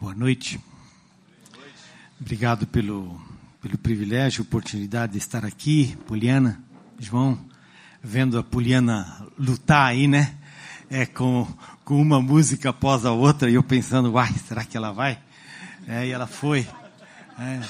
[0.00, 0.60] Boa noite.
[2.20, 3.20] Obrigado pelo,
[3.62, 5.96] pelo privilégio, oportunidade de estar aqui.
[6.04, 6.60] Poliana,
[6.98, 7.38] João,
[8.02, 10.36] vendo a Poliana lutar aí, né?
[10.90, 11.46] É, com,
[11.84, 15.18] com uma música após a outra, e eu pensando, uai, será que ela vai?
[15.86, 16.66] É, e ela foi.
[17.38, 17.60] É,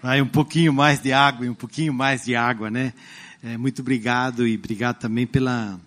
[0.00, 2.94] vai um pouquinho mais de água e um pouquinho mais de água, né?
[3.42, 5.78] É, muito obrigado e obrigado também pela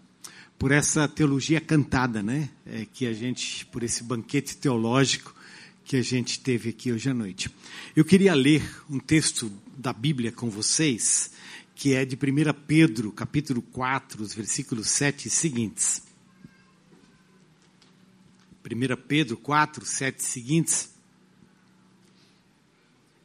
[0.60, 2.50] por essa teologia cantada, né?
[2.66, 5.37] É, que a gente, por esse banquete teológico
[5.88, 7.50] que a gente teve aqui hoje à noite.
[7.96, 11.32] Eu queria ler um texto da Bíblia com vocês,
[11.74, 16.04] que é de 1 Pedro, capítulo 4, os versículos 7 e seguintes.
[18.66, 20.90] 1 Pedro 4, 7 seguintes.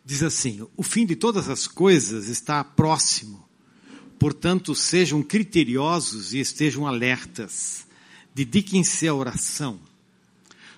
[0.05, 3.45] Diz assim: O fim de todas as coisas está próximo.
[4.21, 7.85] Portanto, sejam criteriosos e estejam alertas.
[8.33, 9.81] Dediquem-se à oração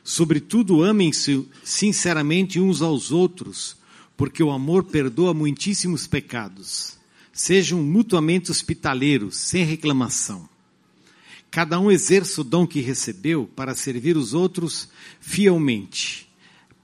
[0.05, 3.75] Sobretudo, amem-se sinceramente uns aos outros,
[4.19, 6.99] porque o amor perdoa muitíssimos pecados.
[7.33, 10.47] Sejam mutuamente hospitaleiros, sem reclamação.
[11.51, 16.29] Cada um exerça o dom que recebeu para servir os outros fielmente.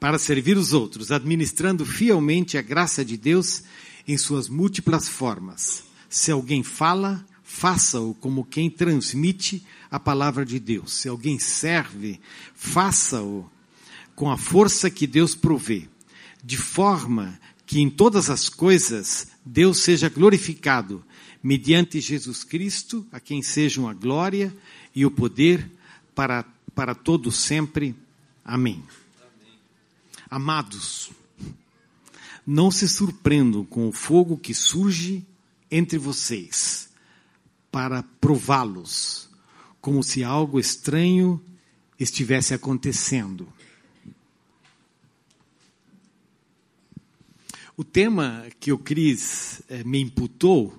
[0.01, 3.65] Para servir os outros, administrando fielmente a graça de Deus
[4.09, 5.85] em suas múltiplas formas.
[6.09, 10.95] Se alguém fala, faça-o como quem transmite a palavra de Deus.
[10.95, 12.21] Se alguém serve,
[12.55, 13.51] faça-o
[14.15, 15.89] com a força que Deus provê,
[16.45, 21.05] de forma que em todas as coisas Deus seja glorificado,
[21.43, 24.57] mediante Jesus Cristo, a quem sejam a glória
[24.95, 25.69] e o poder
[26.15, 27.97] para, para todos sempre.
[28.45, 28.83] Amém.
[29.21, 29.59] Amém.
[30.31, 31.11] Amados,
[32.47, 35.27] não se surpreendam com o fogo que surge
[35.69, 36.90] entre vocês
[37.71, 39.29] para prová-los,
[39.81, 41.43] como se algo estranho
[41.99, 43.47] estivesse acontecendo.
[47.81, 50.79] O tema que o Cris eh, me imputou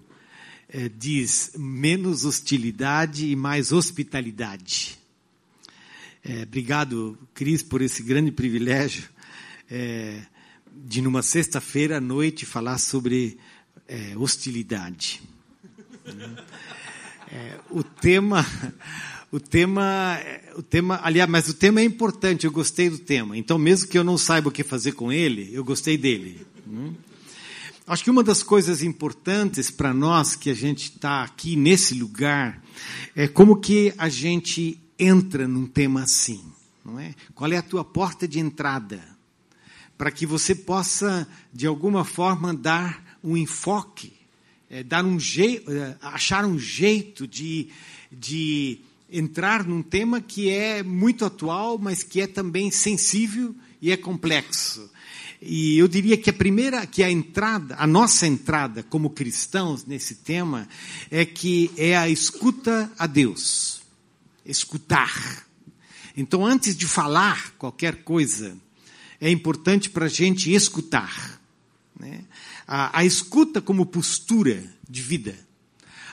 [0.70, 5.00] eh, diz menos hostilidade e mais hospitalidade.
[6.24, 9.10] Eh, obrigado, Cris, por esse grande privilégio
[10.72, 13.38] de, numa sexta-feira à noite, falar sobre
[14.18, 15.22] hostilidade.
[17.34, 18.46] É, o tema,
[19.32, 20.20] o tema,
[20.58, 22.46] o tema, aliás, mas o tema é importante.
[22.46, 23.38] Eu gostei do tema.
[23.38, 26.46] Então, mesmo que eu não saiba o que fazer com ele, eu gostei dele.
[26.68, 26.94] Hum?
[27.88, 32.62] Acho que uma das coisas importantes para nós que a gente está aqui nesse lugar
[33.16, 36.44] é como que a gente entra num tema assim,
[36.86, 37.16] não é?
[37.34, 39.02] Qual é a tua porta de entrada
[39.98, 44.21] para que você possa de alguma forma dar um enfoque
[44.72, 47.68] é, dar um jeito, é, achar um jeito de,
[48.10, 48.80] de
[49.12, 54.90] entrar num tema que é muito atual, mas que é também sensível e é complexo.
[55.42, 60.16] E eu diria que a primeira, que a entrada, a nossa entrada como cristãos nesse
[60.16, 60.70] tema
[61.10, 63.82] é que é a escuta a Deus.
[64.46, 65.46] Escutar.
[66.16, 68.56] Então, antes de falar qualquer coisa,
[69.20, 71.42] é importante para a gente escutar.
[72.00, 72.24] Né?
[72.68, 75.38] A, a escuta como postura de vida,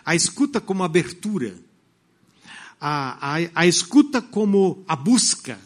[0.04, 1.54] a escuta como abertura,
[2.81, 5.58] a, a, a escuta como a busca,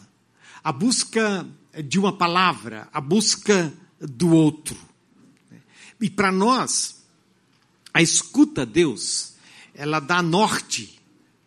[0.63, 1.47] a busca
[1.85, 4.77] de uma palavra, a busca do outro.
[6.01, 7.03] E para nós,
[7.93, 9.33] a escuta a Deus,
[9.73, 10.99] ela dá norte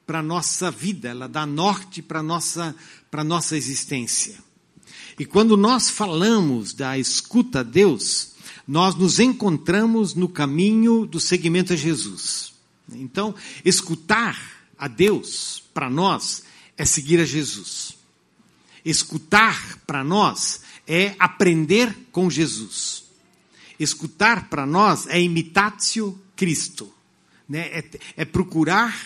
[0.07, 2.75] para a nossa vida, ela dá norte para a nossa,
[3.25, 4.39] nossa existência.
[5.19, 8.36] E quando nós falamos da escuta a Deus,
[8.67, 12.53] nós nos encontramos no caminho do seguimento a Jesus.
[12.93, 13.35] Então,
[13.65, 14.37] escutar
[14.79, 16.43] a Deus, para nós,
[16.77, 17.97] é seguir a Jesus.
[18.85, 23.05] Escutar, para nós, é aprender com Jesus.
[23.79, 26.93] Escutar, para nós, é imitatio Cristo.
[27.49, 27.69] Né?
[27.69, 27.85] É,
[28.19, 28.97] é procurar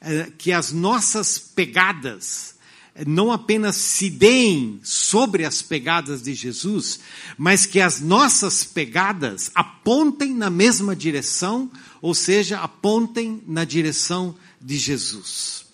[0.00, 2.57] é, que as nossas pegadas
[3.06, 7.00] não apenas se deem sobre as pegadas de Jesus,
[7.36, 11.70] mas que as nossas pegadas apontem na mesma direção,
[12.02, 15.66] ou seja, apontem na direção de Jesus.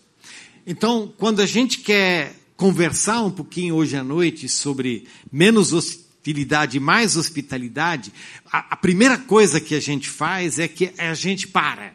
[0.67, 6.81] Então, quando a gente quer conversar um pouquinho hoje à noite sobre menos hostilidade e
[6.81, 8.13] mais hospitalidade,
[8.51, 11.95] a, a primeira coisa que a gente faz é que a gente para.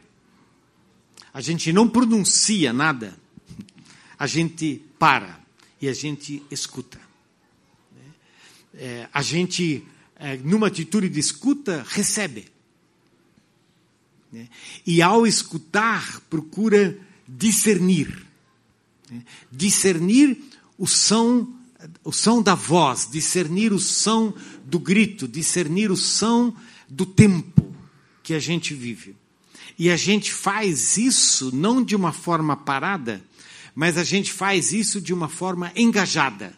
[1.32, 3.18] A gente não pronuncia nada.
[4.18, 5.40] A gente para
[5.82, 7.00] e a gente escuta.
[8.74, 9.84] É, a gente,
[10.16, 12.48] é, numa atitude de escuta, recebe.
[14.32, 14.48] Né?
[14.86, 16.98] E ao escutar, procura
[17.28, 18.26] discernir.
[19.10, 19.24] Né?
[19.52, 20.38] Discernir
[20.78, 21.48] o som,
[22.04, 24.34] o som da voz, discernir o som
[24.66, 26.54] do grito, discernir o som
[26.88, 27.74] do tempo
[28.22, 29.16] que a gente vive.
[29.78, 33.24] E a gente faz isso não de uma forma parada,
[33.80, 36.54] mas a gente faz isso de uma forma engajada.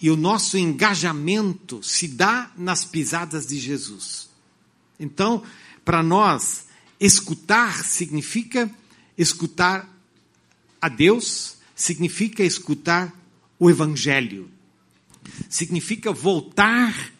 [0.00, 4.28] E o nosso engajamento se dá nas pisadas de Jesus.
[4.98, 5.44] Então,
[5.84, 6.66] para nós,
[6.98, 8.68] escutar significa
[9.16, 9.88] escutar
[10.82, 13.14] a Deus, significa escutar
[13.56, 14.50] o Evangelho,
[15.48, 17.12] significa voltar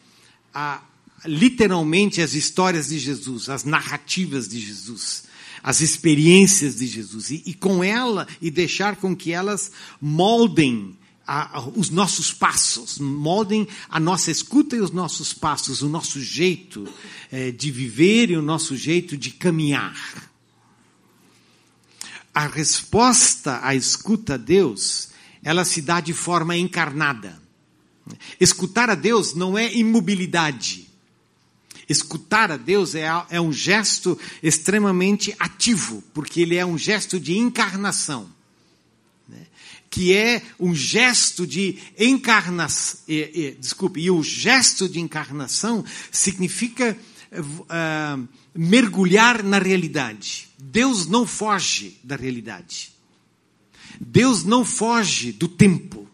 [0.53, 0.83] a
[1.25, 5.28] literalmente as histórias de Jesus, as narrativas de Jesus,
[5.63, 9.71] as experiências de Jesus, e, e com ela, e deixar com que elas
[10.01, 10.97] moldem
[11.27, 16.21] a, a, os nossos passos, moldem a nossa escuta e os nossos passos, o nosso
[16.21, 16.89] jeito
[17.31, 19.95] é, de viver e o nosso jeito de caminhar.
[22.35, 25.11] A resposta à escuta a Deus,
[25.43, 27.41] ela se dá de forma encarnada.
[28.41, 30.88] Escutar a Deus não é imobilidade.
[31.89, 37.37] Escutar a Deus é, é um gesto extremamente ativo, porque ele é um gesto de
[37.39, 38.29] encarnação.
[39.27, 39.47] Né?
[39.89, 43.01] Que é um gesto de encarnação.
[43.59, 46.97] desculpe, e o gesto de encarnação significa
[47.33, 50.49] uh, mergulhar na realidade.
[50.59, 52.93] Deus não foge da realidade.
[54.01, 56.09] Deus não foge do tempo.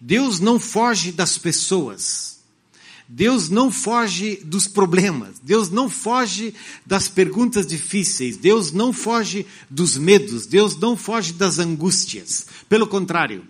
[0.00, 2.31] Deus não foge das pessoas.
[3.14, 6.54] Deus não foge dos problemas, Deus não foge
[6.86, 12.46] das perguntas difíceis, Deus não foge dos medos, Deus não foge das angústias.
[12.70, 13.44] Pelo contrário,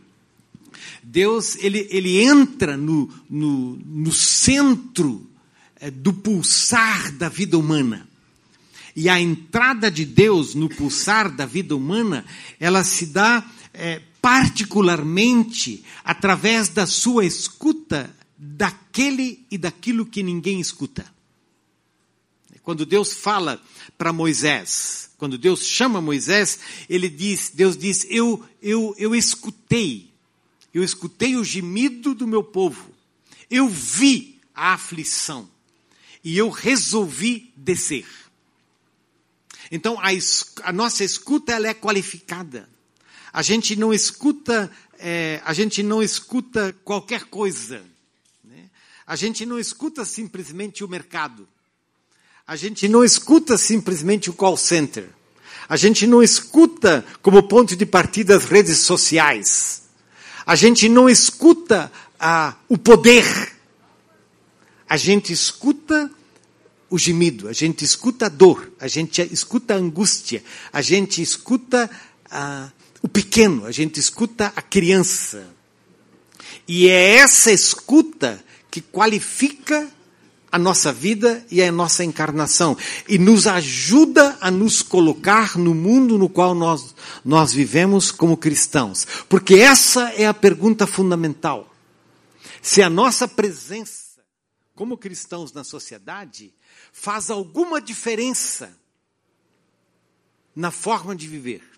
[1.00, 5.24] Deus ele, ele entra no, no, no centro
[5.76, 8.08] é, do pulsar da vida humana.
[8.96, 12.24] E a entrada de Deus no pulsar da vida humana,
[12.58, 18.12] ela se dá é, particularmente através da sua escuta
[18.44, 21.06] daquele e daquilo que ninguém escuta.
[22.64, 23.62] Quando Deus fala
[23.96, 26.58] para Moisés, quando Deus chama Moisés,
[26.88, 30.10] ele diz, Deus diz: "Eu eu eu escutei.
[30.74, 32.90] Eu escutei o gemido do meu povo.
[33.48, 35.48] Eu vi a aflição
[36.24, 38.06] e eu resolvi descer."
[39.70, 40.08] Então a,
[40.64, 42.68] a nossa escuta ela é qualificada.
[43.32, 47.91] A gente não escuta, é, a gente não escuta qualquer coisa.
[49.12, 51.46] A gente não escuta simplesmente o mercado.
[52.46, 55.06] A gente não escuta simplesmente o call center.
[55.68, 59.82] A gente não escuta como ponto de partida as redes sociais.
[60.46, 63.52] A gente não escuta ah, o poder.
[64.88, 66.10] A gente escuta
[66.88, 70.42] o gemido, a gente escuta a dor, a gente escuta a angústia,
[70.72, 71.90] a gente escuta
[72.30, 72.70] ah,
[73.02, 75.46] o pequeno, a gente escuta a criança.
[76.66, 78.42] E é essa escuta
[78.72, 79.86] que qualifica
[80.50, 82.74] a nossa vida e a nossa encarnação
[83.06, 89.06] e nos ajuda a nos colocar no mundo no qual nós, nós vivemos como cristãos.
[89.28, 91.70] Porque essa é a pergunta fundamental.
[92.62, 94.22] Se a nossa presença
[94.74, 96.54] como cristãos na sociedade
[96.94, 98.74] faz alguma diferença
[100.56, 101.71] na forma de viver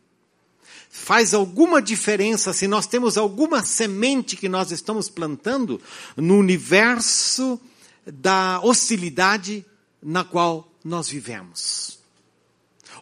[0.96, 5.80] faz alguma diferença se nós temos alguma semente que nós estamos plantando
[6.16, 7.60] no universo
[8.06, 9.66] da hostilidade
[10.00, 11.98] na qual nós vivemos.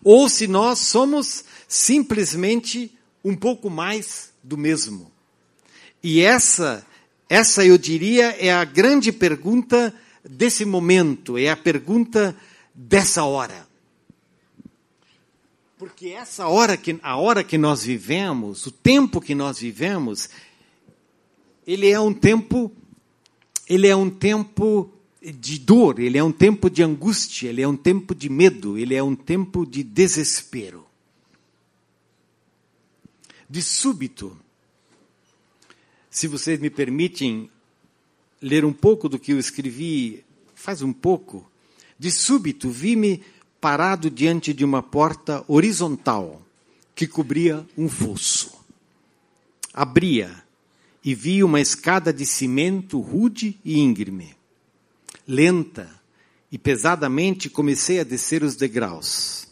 [0.02, 2.90] Ou se nós somos simplesmente
[3.22, 5.12] um pouco mais do mesmo.
[6.02, 6.84] E essa,
[7.28, 12.34] essa eu diria, é a grande pergunta desse momento, é a pergunta
[12.74, 13.61] dessa hora.
[15.82, 20.30] Porque essa hora que a hora que nós vivemos, o tempo que nós vivemos,
[21.66, 22.70] ele é um tempo
[23.68, 27.76] ele é um tempo de dor, ele é um tempo de angústia, ele é um
[27.76, 30.86] tempo de medo, ele é um tempo de desespero.
[33.50, 34.38] De súbito,
[36.08, 37.50] se vocês me permitem
[38.40, 40.24] ler um pouco do que eu escrevi
[40.54, 41.44] faz um pouco,
[41.98, 43.20] de súbito vi-me
[43.62, 46.42] parado diante de uma porta horizontal
[46.96, 48.50] que cobria um fosso.
[49.72, 50.42] Abria
[51.04, 54.34] e vi uma escada de cimento rude e íngreme.
[55.28, 55.88] Lenta
[56.50, 59.46] e pesadamente comecei a descer os degraus.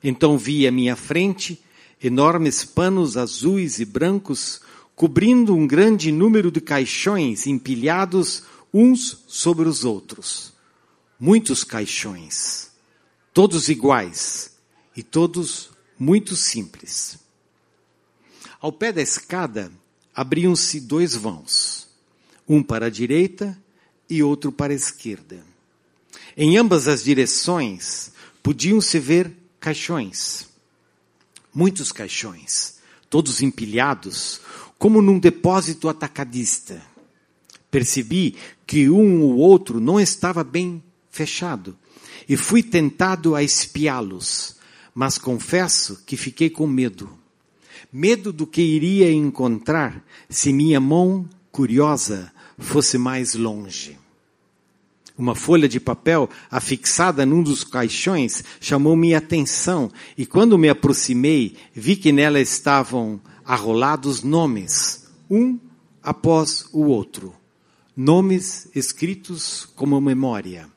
[0.00, 1.60] Então vi à minha frente
[2.00, 4.60] enormes panos azuis e brancos
[4.94, 10.52] cobrindo um grande número de caixões empilhados uns sobre os outros.
[11.18, 12.72] Muitos caixões
[13.34, 14.52] todos iguais
[14.96, 17.18] e todos muito simples.
[18.60, 19.72] Ao pé da escada
[20.14, 21.82] abriam-se dois vãos.
[22.46, 23.58] um para a direita
[24.08, 25.42] e outro para a esquerda.
[26.36, 28.12] Em ambas as direções
[28.42, 30.46] podiam-se ver caixões,
[31.52, 32.76] muitos caixões,
[33.08, 34.42] todos empilhados,
[34.78, 36.82] como num depósito atacadista.
[37.70, 38.36] Percebi
[38.66, 41.74] que um ou outro não estava bem fechado
[42.28, 44.56] e fui tentado a espiá-los,
[44.94, 47.10] mas confesso que fiquei com medo.
[47.92, 53.98] Medo do que iria encontrar se minha mão, curiosa, fosse mais longe.
[55.16, 61.56] Uma folha de papel afixada num dos caixões chamou minha atenção e quando me aproximei,
[61.72, 65.58] vi que nela estavam arrolados nomes, um
[66.02, 67.32] após o outro.
[67.96, 70.68] Nomes escritos como memória.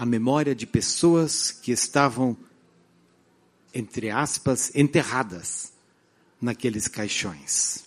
[0.00, 2.34] A memória de pessoas que estavam,
[3.74, 5.74] entre aspas, enterradas
[6.40, 7.84] naqueles caixões.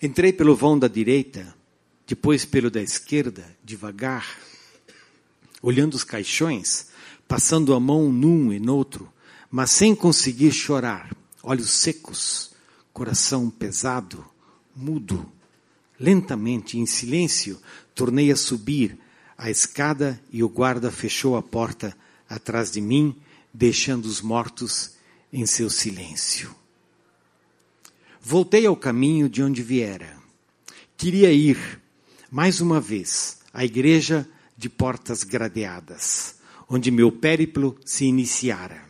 [0.00, 1.54] Entrei pelo vão da direita,
[2.06, 4.38] depois pelo da esquerda, devagar
[5.60, 6.86] olhando os caixões,
[7.28, 9.12] passando a mão num e noutro,
[9.50, 12.52] mas sem conseguir chorar, olhos secos,
[12.94, 14.24] coração pesado,
[14.74, 15.30] mudo.
[16.00, 17.60] Lentamente, em silêncio,
[17.94, 18.98] tornei a subir
[19.36, 21.96] a escada e o guarda fechou a porta
[22.28, 23.14] atrás de mim,
[23.52, 24.92] deixando os mortos
[25.32, 26.54] em seu silêncio.
[28.20, 30.16] Voltei ao caminho de onde viera.
[30.96, 31.80] Queria ir,
[32.30, 36.36] mais uma vez, à igreja de portas gradeadas,
[36.68, 38.84] onde meu périplo se iniciara.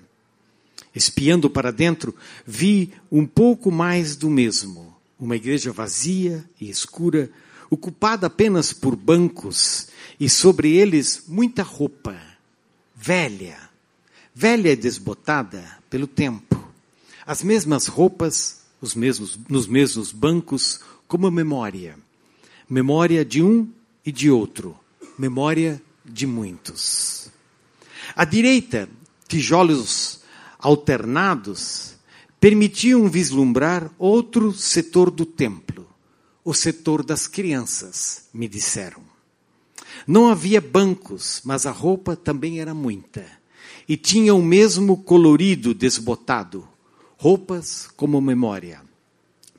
[0.95, 2.15] Espiando para dentro,
[2.47, 4.97] vi um pouco mais do mesmo.
[5.19, 7.31] Uma igreja vazia e escura,
[7.71, 12.17] ocupada apenas por bancos e sobre eles muita roupa,
[12.95, 13.59] velha,
[14.35, 16.57] velha e desbotada pelo tempo.
[17.27, 21.99] As mesmas roupas, os mesmos, nos mesmos bancos, como memória.
[22.69, 23.69] Memória de um
[24.05, 24.77] e de outro,
[25.19, 27.31] memória de muitos.
[28.15, 28.89] À direita,
[29.29, 30.21] tijolos
[30.59, 31.95] alternados
[32.41, 35.86] permitiam vislumbrar outro setor do templo,
[36.47, 39.03] o setor das crianças, me disseram.
[40.07, 43.27] Não havia bancos, mas a roupa também era muita.
[43.89, 46.67] E tinha o mesmo colorido desbotado,
[47.19, 48.81] roupas como memória.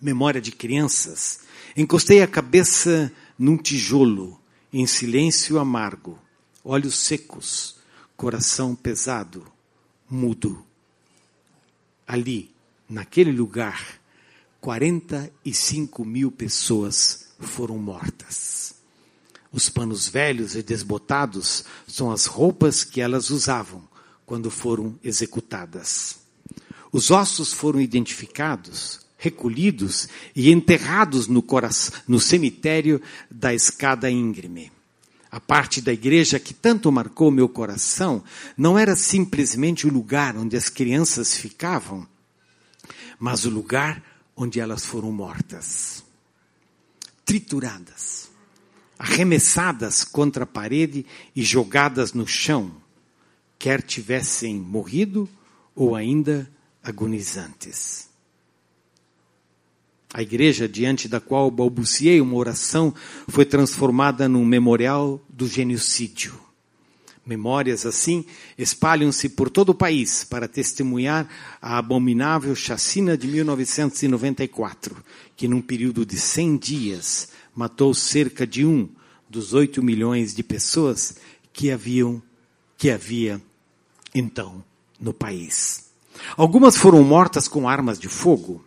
[0.01, 1.41] Memória de crianças.
[1.75, 4.39] Encostei a cabeça num tijolo
[4.71, 6.17] em silêncio amargo,
[6.63, 7.75] olhos secos,
[8.15, 9.45] coração pesado,
[10.09, 10.63] mudo.
[12.07, 12.49] Ali,
[12.87, 13.96] naquele lugar,
[14.67, 18.75] 45 mil pessoas foram mortas.
[19.49, 23.81] Os panos velhos e desbotados são as roupas que elas usavam
[24.25, 26.17] quando foram executadas.
[26.91, 31.41] Os ossos foram identificados recolhidos e enterrados no,
[32.05, 34.69] no cemitério da escada íngreme.
[35.31, 38.21] A parte da igreja que tanto marcou meu coração
[38.57, 42.05] não era simplesmente o lugar onde as crianças ficavam,
[43.17, 46.03] mas o lugar onde elas foram mortas.
[47.25, 48.29] Trituradas,
[48.97, 52.71] arremessadas contra a parede e jogadas no chão,
[53.57, 55.27] quer tivessem morrido
[55.75, 56.49] ou ainda
[56.83, 58.07] agonizantes.
[60.13, 62.93] A igreja diante da qual balbuciei uma oração
[63.27, 66.46] foi transformada num memorial do genocídio.
[67.27, 68.23] Memórias assim
[68.57, 71.27] espalham-se por todo o país para testemunhar
[71.61, 74.95] a abominável chacina de 1994,
[75.35, 78.87] que num período de 100 dias matou cerca de um
[79.29, 81.15] dos 8 milhões de pessoas
[81.51, 82.21] que haviam
[82.77, 83.41] que havia
[84.15, 84.63] então
[84.99, 85.87] no país.
[86.37, 88.63] Algumas foram mortas com armas de fogo,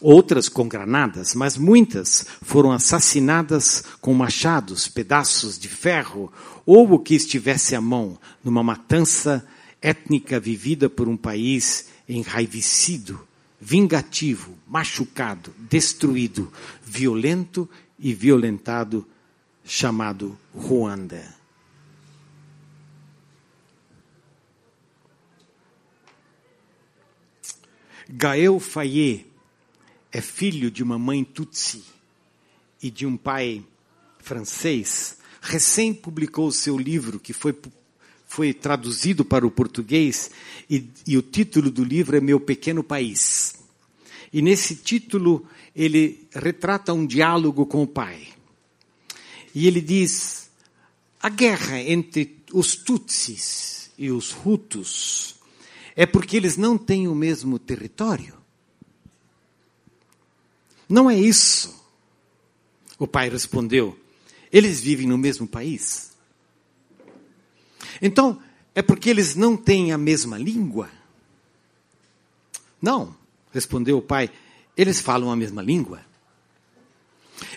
[0.00, 6.32] outras com granadas, mas muitas foram assassinadas com machados, pedaços de ferro
[6.64, 9.46] ou o que estivesse à mão, numa matança
[9.80, 13.20] étnica vivida por um país enraivecido,
[13.60, 16.52] vingativo, machucado, destruído,
[16.82, 19.06] violento e violentado,
[19.64, 21.36] chamado Ruanda.
[28.10, 29.27] Gael Faye
[30.18, 31.84] é filho de uma mãe tutsi
[32.82, 33.64] e de um pai
[34.18, 37.56] francês, recém publicou seu livro, que foi,
[38.26, 40.32] foi traduzido para o português,
[40.68, 43.54] e, e o título do livro é Meu Pequeno País.
[44.32, 48.26] E nesse título ele retrata um diálogo com o pai.
[49.54, 50.50] E ele diz:
[51.22, 55.36] a guerra entre os Tutsis e os Hutus
[55.94, 58.37] é porque eles não têm o mesmo território.
[60.88, 61.84] Não é isso.
[62.98, 63.98] O pai respondeu:
[64.50, 66.12] Eles vivem no mesmo país.
[68.00, 68.40] Então,
[68.74, 70.90] é porque eles não têm a mesma língua?
[72.80, 73.14] Não,
[73.52, 74.30] respondeu o pai,
[74.76, 76.00] eles falam a mesma língua.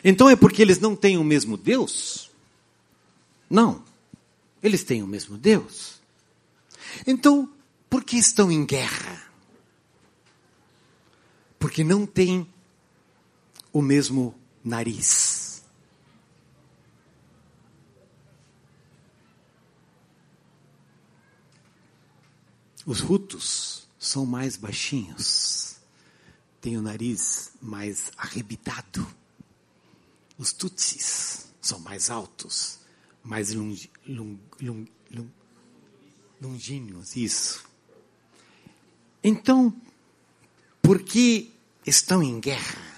[0.04, 2.30] Então é porque eles não têm o mesmo Deus?
[3.50, 3.84] Não,
[4.62, 6.02] eles têm o mesmo Deus.
[7.06, 7.50] Então,
[7.90, 9.22] por que estão em guerra?
[11.60, 12.48] Porque não têm
[13.72, 15.64] o mesmo nariz.
[22.86, 25.76] Os rutos são mais baixinhos,
[26.60, 29.06] têm o nariz mais arrebitado.
[30.38, 32.80] Os tutsis são mais altos,
[33.24, 35.30] mais longi, long, long, long,
[36.42, 37.64] longínquos, isso.
[39.24, 39.72] Então,
[40.82, 41.54] por que
[41.86, 42.91] estão em guerra?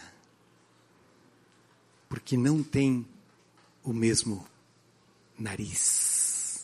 [2.13, 3.07] Porque não têm
[3.83, 4.45] o mesmo
[5.35, 6.63] nariz.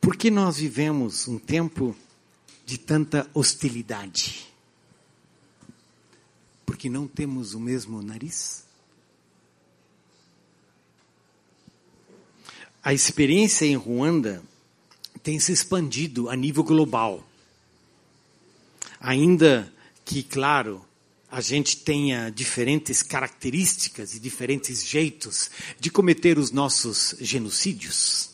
[0.00, 1.92] Por que nós vivemos um tempo
[2.64, 4.46] de tanta hostilidade?
[6.64, 8.64] Porque não temos o mesmo nariz?
[12.80, 14.40] A experiência em Ruanda
[15.20, 17.28] tem se expandido a nível global.
[19.00, 20.86] Ainda que, claro,
[21.30, 28.30] a gente tenha diferentes características e diferentes jeitos de cometer os nossos genocídios.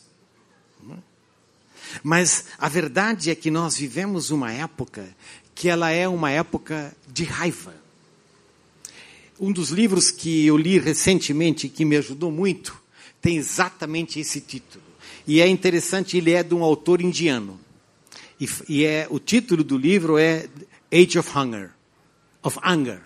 [2.03, 5.09] Mas a verdade é que nós vivemos uma época
[5.55, 7.75] que ela é uma época de raiva.
[9.39, 12.81] Um dos livros que eu li recentemente que me ajudou muito
[13.21, 14.85] tem exatamente esse título.
[15.27, 17.59] E é interessante, ele é de um autor indiano.
[18.41, 20.49] E, e é o título do livro é
[20.93, 21.76] Age of Hunger,
[22.47, 23.01] of Anger,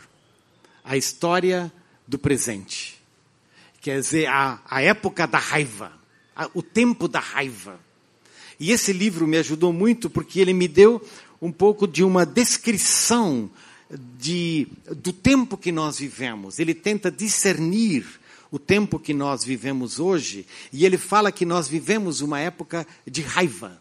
[0.85, 1.73] a história
[2.07, 3.01] do presente.
[3.81, 5.93] Quer dizer, a, a época da raiva,
[6.37, 7.81] a, o tempo da raiva.
[8.59, 11.03] E esse livro me ajudou muito porque ele me deu
[11.41, 13.51] um pouco de uma descrição
[14.19, 16.59] de, do tempo que nós vivemos.
[16.59, 18.05] Ele tenta discernir
[18.51, 23.23] o tempo que nós vivemos hoje e ele fala que nós vivemos uma época de
[23.23, 23.81] raiva.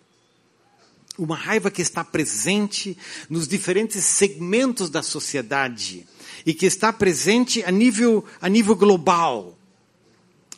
[1.20, 2.98] Uma raiva que está presente
[3.30, 6.08] nos diferentes segmentos da sociedade
[6.46, 9.58] e que está presente a nível, a nível global.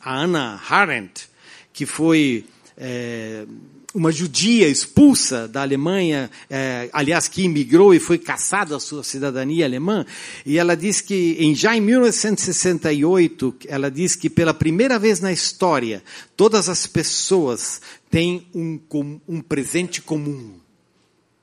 [0.00, 1.28] A Anna Arendt,
[1.72, 2.46] que foi
[2.84, 3.46] é,
[3.94, 9.64] uma judia expulsa da Alemanha, é, aliás, que imigrou e foi caçada a sua cidadania
[9.64, 10.04] alemã,
[10.44, 15.32] e ela diz que, em, já em 1968, ela diz que pela primeira vez na
[15.32, 16.02] história,
[16.36, 18.80] todas as pessoas têm um,
[19.28, 20.54] um presente comum.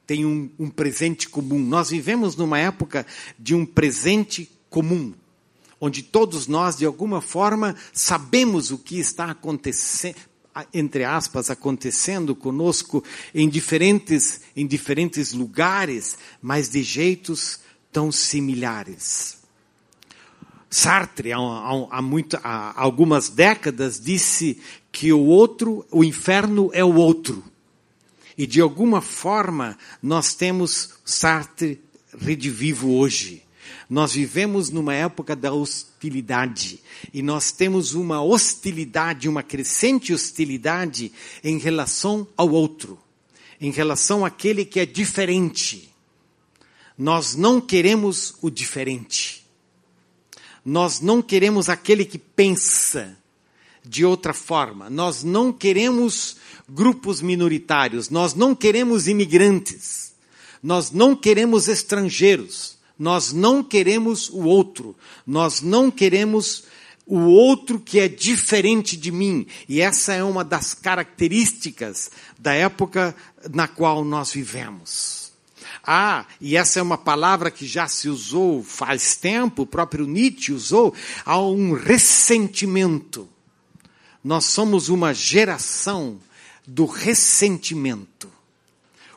[0.06, 1.60] Têm um, um presente comum.
[1.60, 3.06] Nós vivemos numa época
[3.38, 5.13] de um presente comum
[5.82, 10.15] onde todos nós, de alguma forma, sabemos o que está acontecendo,
[10.74, 17.60] entre aspas, acontecendo conosco em diferentes, em diferentes lugares, mas de jeitos
[17.92, 19.38] tão similares.
[20.70, 21.38] Sartre, há,
[21.90, 27.44] há, muito, há algumas décadas, disse que o outro, o inferno é o outro.
[28.38, 31.82] E de alguma forma nós temos Sartre
[32.18, 33.44] redivivo hoje.
[33.89, 36.80] Nós vivemos numa época da hostilidade
[37.12, 41.12] e nós temos uma hostilidade, uma crescente hostilidade
[41.43, 42.99] em relação ao outro,
[43.60, 45.89] em relação àquele que é diferente.
[46.95, 49.43] Nós não queremos o diferente.
[50.63, 53.17] Nós não queremos aquele que pensa
[53.84, 54.89] de outra forma.
[54.89, 58.10] Nós não queremos grupos minoritários.
[58.10, 60.13] Nós não queremos imigrantes.
[60.62, 62.79] Nós não queremos estrangeiros.
[63.00, 64.94] Nós não queremos o outro.
[65.26, 66.66] Nós não queremos
[67.08, 69.48] o outro que é diferente de mim.
[69.68, 73.16] E essa é uma das características da época
[73.52, 75.32] na qual nós vivemos.
[75.84, 80.52] Ah, e essa é uma palavra que já se usou faz tempo, o próprio Nietzsche
[80.52, 80.94] usou,
[81.26, 83.28] há um ressentimento.
[84.24, 86.20] Nós somos uma geração
[86.68, 88.30] do ressentimento.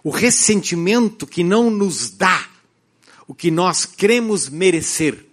[0.03, 2.52] O ressentimento que não nos dá
[3.33, 5.25] o que nós cremos merecer.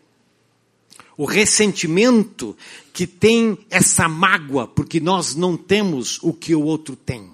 [1.18, 2.56] O ressentimento
[2.94, 7.30] que tem essa mágoa porque nós não temos o que o outro tem.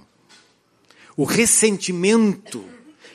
[1.16, 2.66] O ressentimento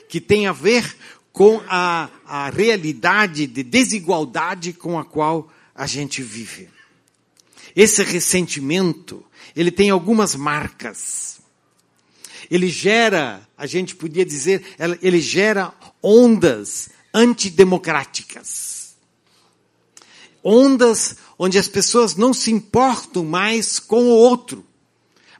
[0.08, 0.96] que tem a ver
[1.32, 6.68] com a, a realidade de desigualdade com a qual a gente vive.
[7.74, 9.24] Esse ressentimento,
[9.56, 11.40] ele tem algumas marcas.
[12.48, 14.62] Ele gera, a gente podia dizer,
[15.02, 18.94] ele gera ondas antidemocráticas.
[20.42, 24.64] Ondas onde as pessoas não se importam mais com o outro,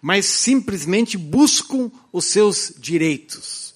[0.01, 3.75] mas simplesmente buscam os seus direitos.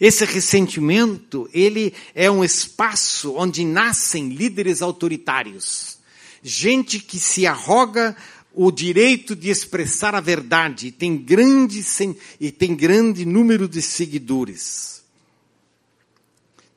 [0.00, 5.98] Esse ressentimento, ele é um espaço onde nascem líderes autoritários.
[6.42, 8.16] Gente que se arroga
[8.52, 11.82] o direito de expressar a verdade e tem grande,
[12.40, 15.03] e tem grande número de seguidores.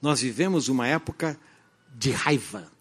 [0.07, 1.37] Nós vivemos uma época
[1.93, 2.71] de raiva.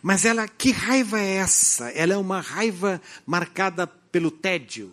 [0.00, 1.88] Mas ela, que raiva é essa?
[1.88, 4.92] Ela é uma raiva marcada pelo tédio.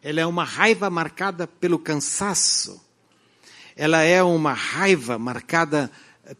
[0.00, 2.80] Ela é uma raiva marcada pelo cansaço.
[3.74, 5.90] Ela é uma raiva marcada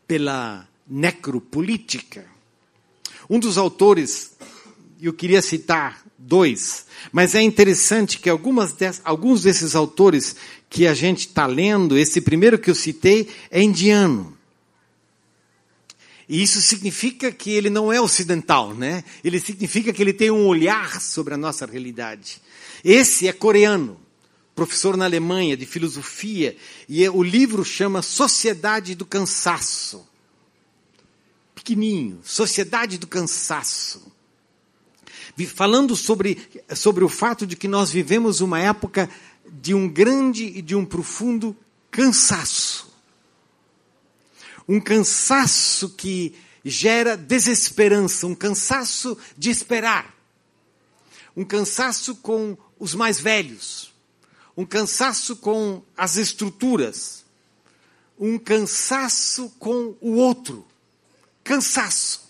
[0.07, 2.25] pela necropolítica.
[3.29, 4.37] Um dos autores,
[5.03, 10.37] eu queria citar dois, mas é interessante que algumas alguns desses autores
[10.71, 14.38] que a gente está lendo, esse primeiro que eu citei, é indiano.
[16.29, 19.03] E isso significa que ele não é ocidental, né?
[19.25, 22.43] Ele significa que ele tem um olhar sobre a nossa realidade.
[22.85, 23.99] Esse é coreano,
[24.55, 26.55] professor na Alemanha de filosofia,
[26.87, 30.07] e é, o livro chama Sociedade do Cansaço.
[31.55, 34.13] Pequenininho, Sociedade do Cansaço.
[35.55, 36.37] Falando sobre,
[36.75, 39.09] sobre o fato de que nós vivemos uma época
[39.51, 41.57] de um grande e de um profundo
[41.91, 42.88] cansaço
[44.69, 50.15] um cansaço que gera desesperança, um cansaço de esperar,
[51.35, 53.95] um cansaço com os mais velhos,
[54.57, 57.25] um cansaço com as estruturas,
[58.19, 60.67] um cansaço com o outro.
[61.45, 62.29] Cansaço.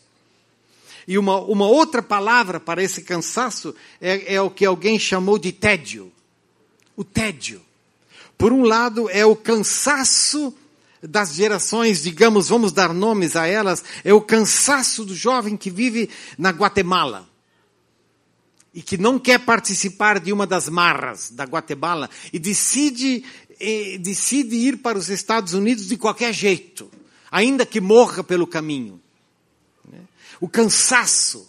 [1.07, 5.51] E uma, uma outra palavra para esse cansaço é, é o que alguém chamou de
[5.51, 6.12] tédio.
[6.94, 7.62] O tédio.
[8.37, 10.55] Por um lado, é o cansaço
[11.02, 16.11] das gerações, digamos, vamos dar nomes a elas, é o cansaço do jovem que vive
[16.37, 17.28] na Guatemala
[18.74, 23.24] e que não quer participar de uma das marras da Guatemala e decide,
[23.58, 26.90] eh, decide ir para os Estados Unidos de qualquer jeito,
[27.30, 29.00] ainda que morra pelo caminho.
[29.90, 30.00] Né?
[30.40, 31.48] O cansaço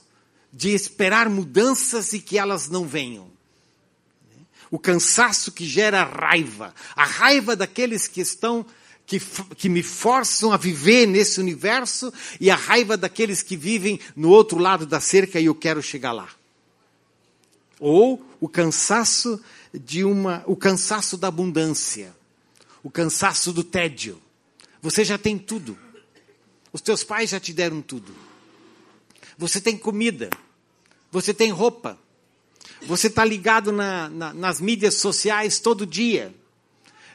[0.51, 3.25] de esperar mudanças e que elas não venham.
[3.25, 4.43] Né?
[4.71, 8.65] O cansaço que gera raiva, a raiva daqueles que estão
[9.09, 9.19] que,
[9.55, 14.59] que me forçam a viver nesse universo e a raiva daqueles que vivem no outro
[14.59, 16.29] lado da cerca e eu quero chegar lá.
[17.79, 19.41] Ou o cansaço
[19.73, 22.15] de uma, o cansaço da abundância,
[22.83, 24.21] o cansaço do tédio.
[24.79, 25.75] Você já tem tudo.
[26.71, 28.13] Os teus pais já te deram tudo.
[29.39, 30.29] Você tem comida.
[31.11, 31.97] Você tem roupa.
[32.83, 36.31] Você está ligado na, na, nas mídias sociais todo dia.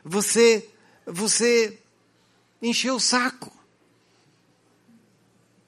[0.05, 0.69] Você,
[1.07, 1.79] você
[2.69, 3.53] encheu o saco.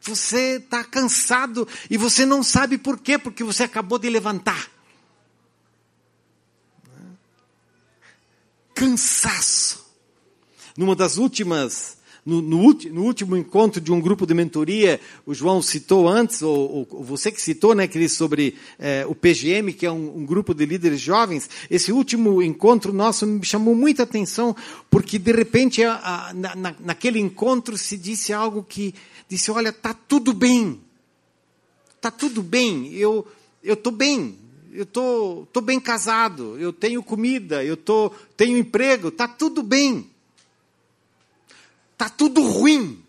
[0.00, 4.70] Você está cansado e você não sabe por quê, porque você acabou de levantar.
[8.74, 9.84] Cansaço.
[10.76, 15.62] Numa das últimas no, no, no, último encontro de um grupo de mentoria, o João
[15.62, 19.92] citou antes, ou, ou você que citou, né, Cris, sobre é, o PGM, que é
[19.92, 24.56] um, um, grupo de líderes jovens, esse último encontro nosso me chamou muita atenção,
[24.90, 28.92] porque de repente a, a, na, naquele encontro se disse algo que
[29.28, 30.80] disse, olha, tá tudo bem,
[32.00, 33.26] tá tudo bem, eu
[33.62, 34.38] eu estou bem,
[34.72, 40.08] eu tô, tô bem casado, eu tenho comida, eu tô, tenho emprego, tá tudo bem.
[41.96, 43.02] Está tudo ruim.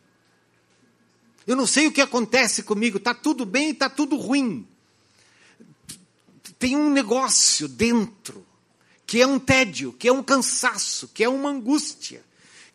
[1.45, 4.65] Eu não sei o que acontece comigo, está tudo bem e está tudo ruim.
[6.58, 8.45] Tem um negócio dentro,
[9.06, 12.23] que é um tédio, que é um cansaço, que é uma angústia,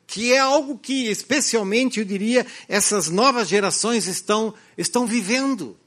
[0.06, 5.78] que é algo que, especialmente, eu diria, essas novas gerações estão, estão vivendo.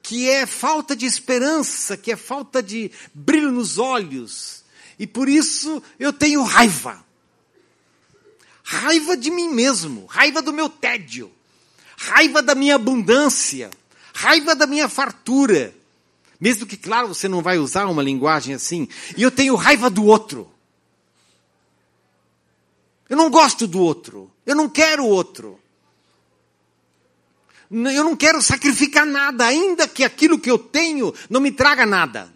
[0.00, 4.64] Que é falta de esperança, que é falta de brilho nos olhos.
[4.96, 7.07] E por isso eu tenho raiva
[8.70, 11.32] raiva de mim mesmo, raiva do meu tédio,
[11.96, 13.70] raiva da minha abundância,
[14.12, 15.74] raiva da minha fartura.
[16.38, 18.86] Mesmo que, claro, você não vai usar uma linguagem assim.
[19.16, 20.52] E eu tenho raiva do outro.
[23.08, 24.30] Eu não gosto do outro.
[24.44, 25.58] Eu não quero o outro.
[27.70, 32.30] Eu não quero sacrificar nada, ainda que aquilo que eu tenho não me traga nada.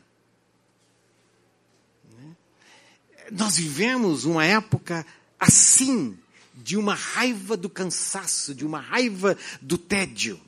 [3.30, 5.06] Nós vivemos uma época
[5.38, 6.18] assim,
[6.62, 10.40] de uma raiva do cansaço, de uma raiva do tédio.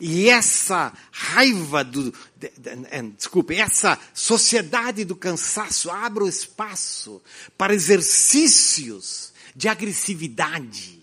[0.00, 2.12] E essa raiva do.
[2.36, 2.52] De,
[3.16, 7.20] desculpe, essa sociedade do cansaço abre o espaço
[7.58, 11.00] para exercícios de agressividade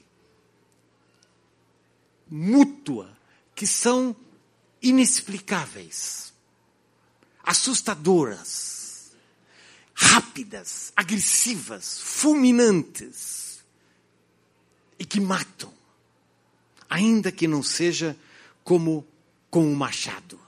[2.30, 3.18] mútua,
[3.56, 4.16] que são
[4.82, 6.34] inexplicáveis,
[7.44, 8.77] assustadoras,
[10.00, 13.66] rápidas, agressivas, fulminantes
[15.00, 15.74] e que matam,
[16.88, 18.16] ainda que não seja
[18.64, 19.04] como
[19.50, 20.40] com um machado.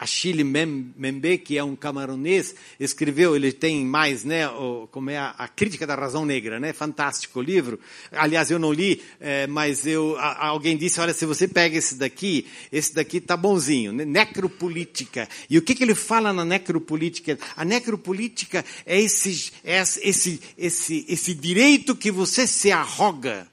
[0.00, 5.34] Achille Membe, que é um camaronês, escreveu, ele tem mais, né, o, como é a,
[5.36, 7.78] a, Crítica da Razão Negra, né, fantástico livro.
[8.10, 11.96] Aliás, eu não li, é, mas eu, a, alguém disse, olha, se você pega esse
[11.96, 15.28] daqui, esse daqui tá bonzinho, né, necropolítica.
[15.50, 17.38] E o que, que ele fala na necropolítica?
[17.54, 23.46] A necropolítica é esse, é esse, esse, esse direito que você se arroga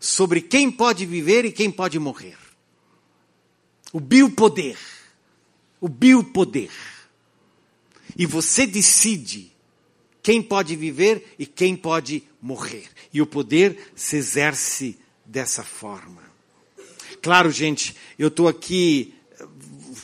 [0.00, 2.38] sobre quem pode viver e quem pode morrer.
[3.92, 4.93] O biopoder
[5.84, 6.70] o biopoder.
[8.16, 9.52] E você decide
[10.22, 12.86] quem pode viver e quem pode morrer.
[13.12, 16.22] E o poder se exerce dessa forma.
[17.20, 19.46] Claro, gente, eu estou aqui eh,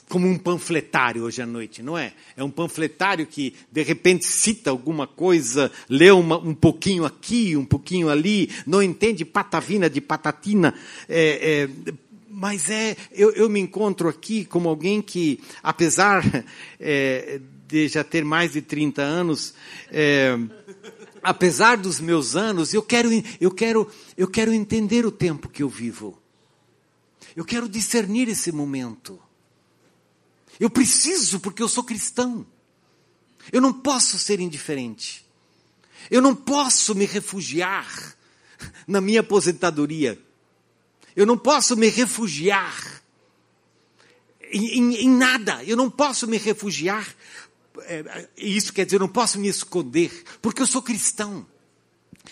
[0.06, 2.12] como um panfletário hoje à noite, não é?
[2.36, 7.64] É um panfletário que de repente cita alguma coisa, lê uma, um pouquinho aqui, um
[7.64, 10.74] pouquinho ali, não entende patavina de patatina,
[11.08, 11.92] é, é,
[12.30, 16.24] mas é, eu, eu, me encontro aqui como alguém que, apesar
[16.78, 19.52] é, de já ter mais de 30 anos,
[19.90, 20.38] é,
[21.20, 25.68] apesar dos meus anos, eu quero, eu, quero, eu quero entender o tempo que eu
[25.68, 26.20] vivo.
[27.34, 29.20] Eu quero discernir esse momento.
[30.58, 32.46] Eu preciso, porque eu sou cristão.
[33.52, 35.26] Eu não posso ser indiferente.
[36.10, 38.16] Eu não posso me refugiar
[38.86, 40.20] na minha aposentadoria.
[41.14, 43.00] Eu não posso me refugiar
[44.52, 45.62] em, em, em nada.
[45.64, 47.14] Eu não posso me refugiar.
[47.82, 51.46] É, isso quer dizer, eu não posso me esconder, porque eu sou cristão.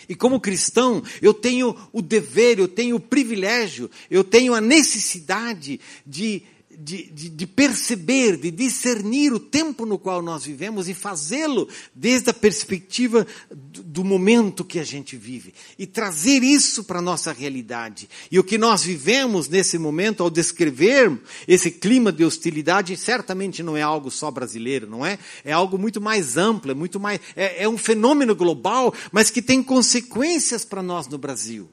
[0.07, 5.79] E como cristão, eu tenho o dever, eu tenho o privilégio, eu tenho a necessidade
[6.05, 6.43] de
[6.81, 12.29] de, de, de, perceber, de discernir o tempo no qual nós vivemos e fazê-lo desde
[12.29, 17.33] a perspectiva do, do, momento que a gente vive e trazer isso para a nossa
[17.33, 18.09] realidade.
[18.31, 21.11] E o que nós vivemos nesse momento, ao descrever
[21.47, 25.19] esse clima de hostilidade, certamente não é algo só brasileiro, não é?
[25.43, 29.41] É algo muito mais amplo, é muito mais, é, é um fenômeno global, mas que
[29.41, 31.69] tem consequências para nós no Brasil.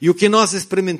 [0.00, 0.54] E o que nós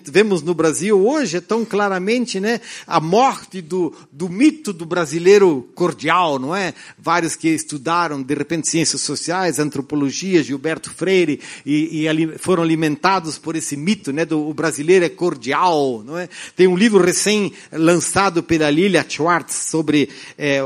[0.04, 5.68] vemos no Brasil hoje é tão claramente né, a morte do, do mito do brasileiro
[5.74, 6.74] cordial, não é?
[6.98, 13.56] Vários que estudaram, de repente, ciências sociais, antropologia, Gilberto Freire, e, e foram alimentados por
[13.56, 16.28] esse mito né, do brasileiro é cordial, não é?
[16.56, 20.60] Tem um livro recém-lançado pela Lilia Schwartz sobre, é,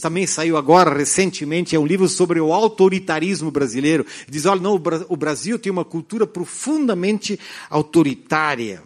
[0.00, 4.04] também saiu agora recentemente, é um livro sobre o autoritarismo brasileiro.
[4.28, 7.38] Diz, olha, não, o Brasil tem uma cultura profundamente
[7.70, 8.82] autoritária.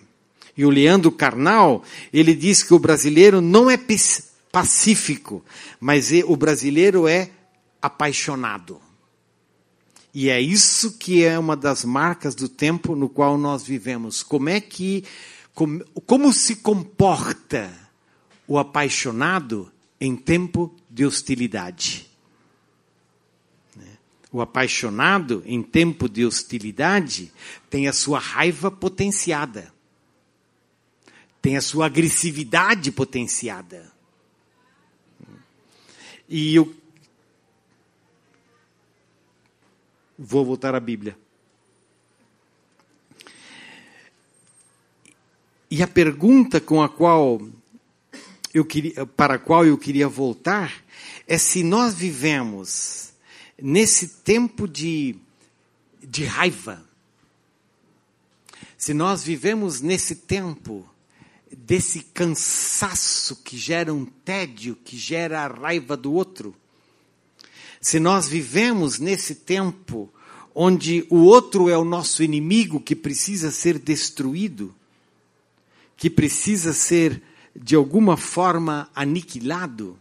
[0.57, 3.79] E o Leandro Carnal, ele diz que o brasileiro não é
[4.51, 5.44] pacífico,
[5.81, 7.31] mas o brasileiro é
[7.81, 8.81] apaixonado.
[10.14, 14.22] E é isso que é uma das marcas do tempo no qual nós vivemos.
[14.22, 15.05] Como é que,
[15.55, 17.72] como, como se comporta
[18.46, 22.12] o apaixonado em tempo de hostilidade?
[24.33, 27.31] O apaixonado, em tempo de hostilidade,
[27.68, 29.73] tem a sua raiva potenciada,
[31.42, 33.92] tem a sua agressividade potenciada.
[36.27, 36.75] E eu
[40.18, 41.18] vou voltar à Bíblia.
[45.71, 47.40] E a pergunta com a qual
[48.55, 50.85] eu queria, para a qual eu queria voltar
[51.27, 53.12] é se nós vivemos
[53.61, 55.17] nesse tempo de,
[56.03, 56.85] de raiva,
[58.77, 60.88] se nós vivemos nesse tempo
[61.57, 66.55] desse cansaço que gera um tédio, que gera a raiva do outro,
[67.81, 70.12] se nós vivemos nesse tempo
[70.55, 74.75] onde o outro é o nosso inimigo que precisa ser destruído,
[75.97, 77.23] que precisa ser
[77.55, 79.99] de alguma forma aniquilado,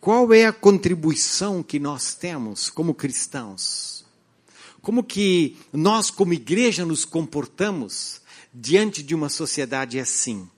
[0.00, 4.04] qual é a contribuição que nós temos como cristãos?
[4.80, 8.20] Como que nós, como igreja, nos comportamos
[8.54, 10.48] diante de uma sociedade assim?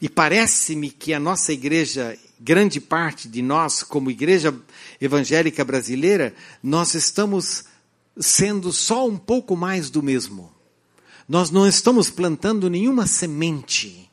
[0.00, 4.54] E parece-me que a nossa igreja, grande parte de nós, como igreja
[5.00, 7.64] evangélica brasileira, nós estamos
[8.16, 10.52] sendo só um pouco mais do mesmo.
[11.28, 14.10] Nós não estamos plantando nenhuma semente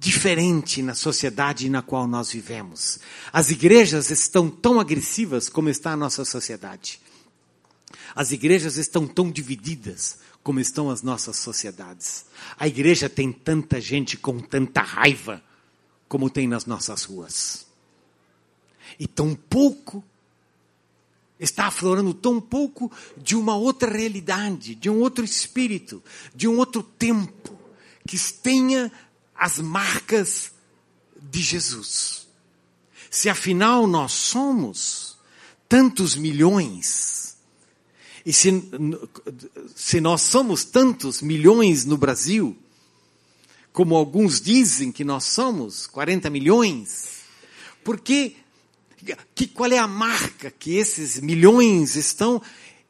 [0.00, 2.98] diferente na sociedade na qual nós vivemos.
[3.30, 6.98] As igrejas estão tão agressivas como está a nossa sociedade.
[8.14, 12.24] As igrejas estão tão divididas como estão as nossas sociedades.
[12.58, 15.44] A igreja tem tanta gente com tanta raiva
[16.08, 17.66] como tem nas nossas ruas.
[18.98, 20.02] E tão pouco
[21.38, 26.02] está aflorando tão pouco de uma outra realidade, de um outro espírito,
[26.34, 27.58] de um outro tempo,
[28.06, 28.90] que tenha
[29.40, 30.52] as marcas
[31.18, 32.28] de Jesus.
[33.10, 35.16] Se afinal nós somos
[35.66, 37.38] tantos milhões,
[38.26, 38.50] e se,
[39.74, 42.54] se nós somos tantos milhões no Brasil,
[43.72, 47.20] como alguns dizem que nós somos, 40 milhões,
[47.82, 48.36] porque
[49.34, 52.42] que, qual é a marca que esses milhões estão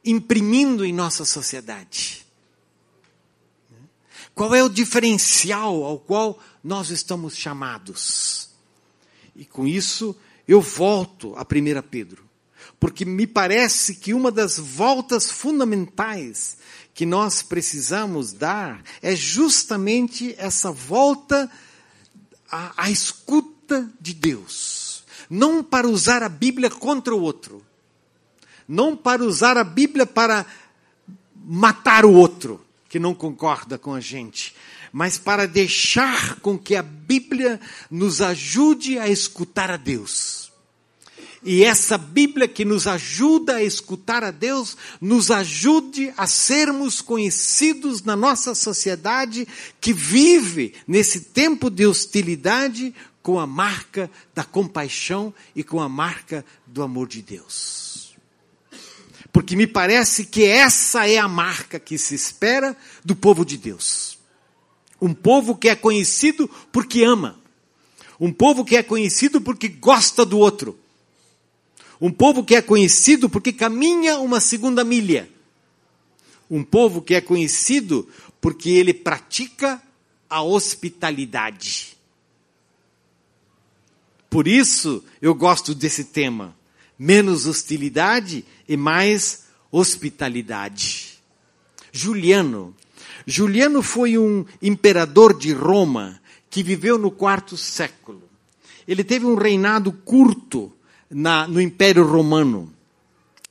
[0.05, 2.20] imprimindo em nossa sociedade?
[4.41, 8.49] Qual é o diferencial ao qual nós estamos chamados?
[9.37, 10.17] E com isso
[10.49, 12.25] eu volto a 1 Pedro,
[12.81, 16.57] porque me parece que uma das voltas fundamentais
[16.95, 21.51] que nós precisamos dar é justamente essa volta
[22.51, 25.05] à, à escuta de Deus.
[25.29, 27.63] Não para usar a Bíblia contra o outro,
[28.67, 30.47] não para usar a Bíblia para
[31.37, 34.53] matar o outro que não concorda com a gente,
[34.93, 40.51] mas para deixar com que a Bíblia nos ajude a escutar a Deus.
[41.43, 48.03] E essa Bíblia que nos ajuda a escutar a Deus, nos ajude a sermos conhecidos
[48.03, 49.47] na nossa sociedade
[49.81, 56.45] que vive nesse tempo de hostilidade com a marca da compaixão e com a marca
[56.67, 57.90] do amor de Deus.
[59.33, 64.19] Porque me parece que essa é a marca que se espera do povo de Deus.
[65.01, 67.39] Um povo que é conhecido porque ama.
[68.19, 70.79] Um povo que é conhecido porque gosta do outro.
[72.01, 75.31] Um povo que é conhecido porque caminha uma segunda milha.
[76.51, 78.09] Um povo que é conhecido
[78.41, 79.81] porque ele pratica
[80.29, 81.97] a hospitalidade.
[84.29, 86.55] Por isso eu gosto desse tema.
[87.03, 91.19] Menos hostilidade e mais hospitalidade.
[91.91, 92.77] Juliano.
[93.27, 98.23] Juliano foi um imperador de Roma que viveu no quarto século.
[98.87, 100.71] Ele teve um reinado curto
[101.09, 102.71] na, no Império Romano.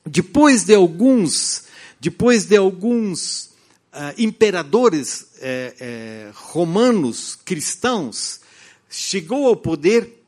[0.05, 1.63] Depois de alguns,
[1.99, 3.45] depois de alguns
[3.91, 8.41] uh, imperadores eh, eh, romanos cristãos,
[8.87, 10.18] chegou ao poder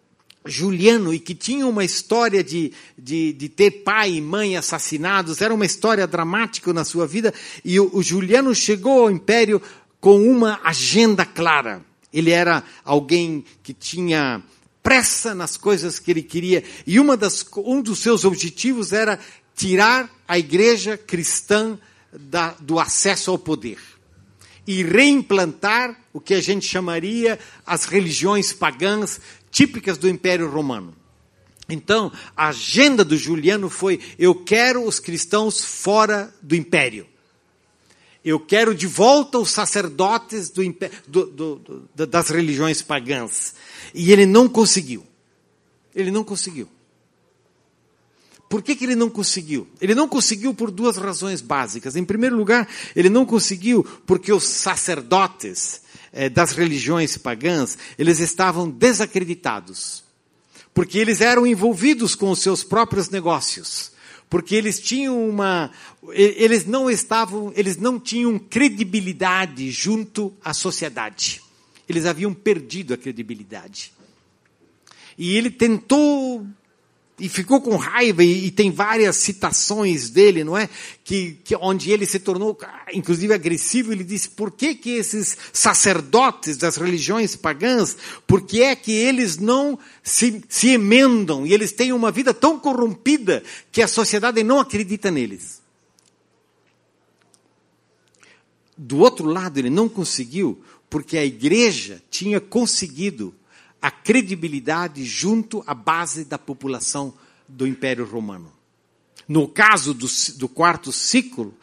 [0.45, 5.53] Juliano e que tinha uma história de, de, de, ter pai e mãe assassinados, era
[5.53, 9.61] uma história dramática na sua vida, e o, o Juliano chegou ao império
[9.99, 11.83] com uma agenda clara.
[12.11, 14.41] Ele era alguém que tinha
[14.81, 19.19] pressa nas coisas que ele queria, e uma das, um dos seus objetivos era
[19.55, 21.77] tirar a igreja cristã
[22.11, 23.77] da, do acesso ao poder
[24.65, 29.19] e reimplantar o que a gente chamaria as religiões pagãs
[29.51, 30.95] típicas do Império Romano.
[31.69, 37.07] Então, a agenda do Juliano foi: eu quero os cristãos fora do império.
[38.23, 40.63] Eu quero de volta os sacerdotes do,
[41.07, 41.25] do,
[41.95, 43.55] do, das religiões pagãs.
[43.95, 45.03] E ele não conseguiu.
[45.95, 46.69] Ele não conseguiu.
[48.47, 49.67] Por que, que ele não conseguiu?
[49.79, 51.95] Ele não conseguiu por duas razões básicas.
[51.95, 55.81] Em primeiro lugar, ele não conseguiu porque os sacerdotes
[56.13, 60.03] eh, das religiões pagãs, eles estavam desacreditados.
[60.73, 63.91] Porque eles eram envolvidos com os seus próprios negócios.
[64.29, 65.71] Porque eles tinham uma.
[66.13, 67.51] Eles não estavam.
[67.55, 71.41] Eles não tinham credibilidade junto à sociedade.
[71.87, 73.91] Eles haviam perdido a credibilidade.
[75.17, 76.47] E ele tentou
[77.21, 80.67] e ficou com raiva, e, e, tem várias citações dele, não é?
[81.03, 82.57] Que, que, onde ele se tornou,
[82.91, 88.75] inclusive, agressivo, ele disse, por que que esses sacerdotes das religiões pagãs, por que é
[88.75, 93.87] que eles não se, se emendam, e eles têm uma vida tão corrompida, que a
[93.87, 95.61] sociedade não acredita neles?
[98.75, 100.59] Do outro lado, ele não conseguiu,
[100.89, 103.31] porque a igreja tinha conseguido
[103.81, 107.13] a credibilidade junto à base da população
[107.47, 108.51] do Império Romano.
[109.27, 110.07] No caso do,
[110.37, 111.53] do quarto século,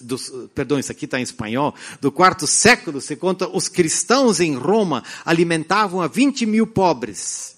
[0.00, 0.18] do,
[0.54, 5.04] perdão, isso aqui está em espanhol, do quarto século, se conta, os cristãos em Roma
[5.24, 7.56] alimentavam a 20 mil pobres.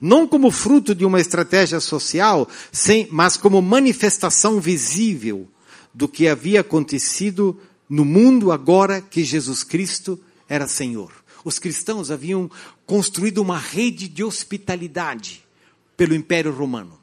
[0.00, 5.48] Não como fruto de uma estratégia social, sem, mas como manifestação visível
[5.92, 11.12] do que havia acontecido no mundo agora que Jesus Cristo era Senhor.
[11.44, 12.50] Os cristãos haviam
[12.86, 15.44] construído uma rede de hospitalidade
[15.96, 16.98] pelo Império Romano.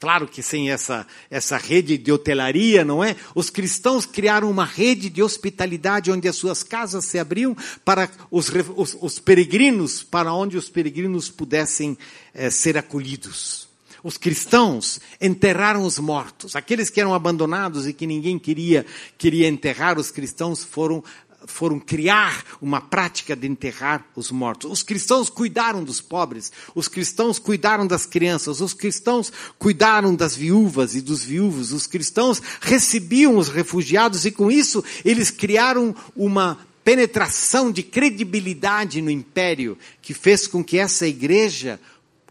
[0.00, 3.16] Claro que sem essa, essa rede de hotelaria, não é?
[3.34, 8.48] Os cristãos criaram uma rede de hospitalidade onde as suas casas se abriam para os,
[8.76, 11.98] os, os peregrinos, para onde os peregrinos pudessem
[12.32, 13.66] é, ser acolhidos.
[14.04, 16.54] Os cristãos enterraram os mortos.
[16.54, 18.86] Aqueles que eram abandonados e que ninguém queria,
[19.16, 21.02] queria enterrar, os cristãos foram
[21.46, 24.70] foram criar uma prática de enterrar os mortos.
[24.70, 30.94] Os cristãos cuidaram dos pobres, os cristãos cuidaram das crianças, os cristãos cuidaram das viúvas
[30.94, 37.70] e dos viúvos, os cristãos recebiam os refugiados e com isso eles criaram uma penetração
[37.70, 41.80] de credibilidade no império que fez com que essa igreja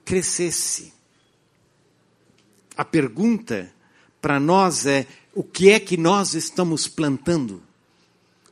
[0.04, 0.94] crescesse.
[2.76, 3.72] A pergunta
[4.22, 7.67] para nós é: o que é que nós estamos plantando?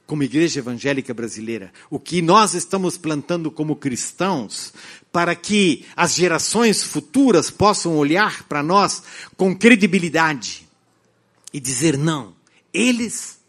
[0.06, 4.74] Como igreja evangélica brasileira, o que nós estamos plantando como cristãos,
[5.12, 9.02] para que as gerações futuras possam olhar para nós
[9.36, 10.68] com credibilidade
[11.52, 12.36] e dizer: não,
[12.74, 13.40] eles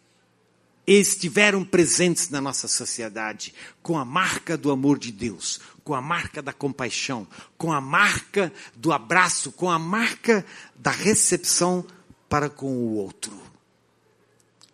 [0.86, 3.52] estiveram presentes na nossa sociedade
[3.82, 7.26] com a marca do amor de Deus, com a marca da compaixão,
[7.59, 10.46] com a marca do abraço, com a marca
[10.76, 11.84] da recepção
[12.28, 13.32] para com o outro.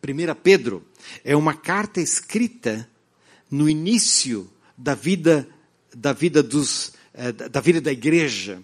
[0.03, 0.85] 1 Pedro
[1.25, 2.89] é uma carta escrita
[3.51, 5.49] no início da vida
[5.95, 8.63] da vida dos eh, da vida da igreja,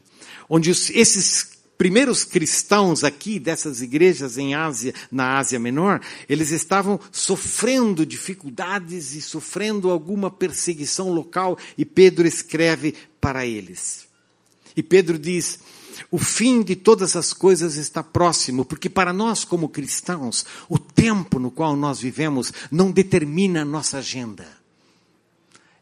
[0.49, 8.05] onde esses primeiros cristãos aqui dessas igrejas em Ásia, na Ásia Menor, eles estavam sofrendo
[8.05, 14.09] dificuldades e sofrendo alguma perseguição local e Pedro escreve para eles.
[14.77, 15.61] E Pedro diz:
[16.11, 21.39] o fim de todas as coisas está próximo, porque para nós, como cristãos, o tempo
[21.39, 24.47] no qual nós vivemos não determina a nossa agenda.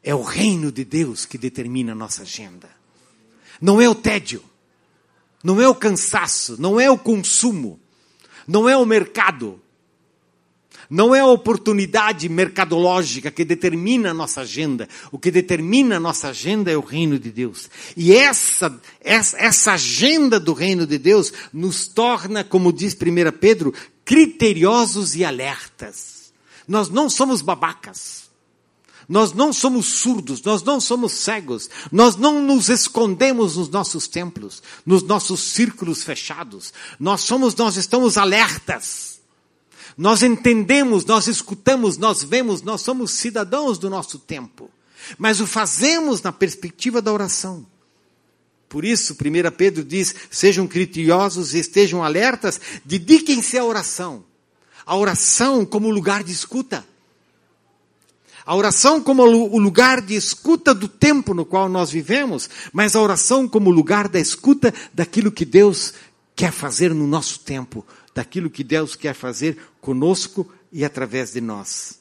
[0.03, 2.69] É o reino de Deus que determina a nossa agenda.
[3.61, 4.43] Não é o tédio,
[5.43, 7.81] não é o cansaço, não é o consumo,
[8.47, 9.61] não é o mercado,
[10.89, 14.89] não é a oportunidade mercadológica que determina a nossa agenda.
[15.11, 17.69] O que determina a nossa agenda é o reino de Deus.
[17.97, 23.75] E essa, essa, essa agenda do reino de Deus nos torna, como diz 1 Pedro,
[24.05, 26.33] criteriosos e alertas.
[26.67, 28.27] Nós não somos babacas.
[29.09, 34.61] Nós não somos surdos, nós não somos cegos, nós não nos escondemos nos nossos templos,
[34.85, 36.73] nos nossos círculos fechados.
[36.99, 39.16] Nós somos, nós estamos alertas.
[39.97, 44.71] Nós entendemos, nós escutamos, nós vemos, nós somos cidadãos do nosso tempo.
[45.17, 47.67] Mas o fazemos na perspectiva da oração.
[48.69, 54.25] Por isso, 1 Pedro diz: sejam criteriosos e estejam alertas, dediquem-se à oração.
[54.85, 56.85] A oração como lugar de escuta.
[58.45, 63.01] A oração como o lugar de escuta do tempo no qual nós vivemos, mas a
[63.01, 65.93] oração como lugar da escuta daquilo que Deus
[66.37, 67.85] quer fazer no nosso tempo,
[68.15, 71.99] daquilo que Deus quer fazer conosco e através de nós.